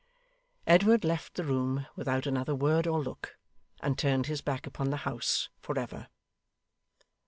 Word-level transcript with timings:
Edward 0.65 1.03
left 1.05 1.35
the 1.35 1.43
room 1.43 1.85
without 1.95 2.25
another 2.25 2.55
word 2.55 2.87
or 2.87 2.99
look, 3.03 3.37
and 3.81 3.99
turned 3.99 4.25
his 4.25 4.41
back 4.41 4.65
upon 4.65 4.89
the 4.89 4.97
house 5.05 5.49
for 5.59 5.77
ever. 5.77 6.07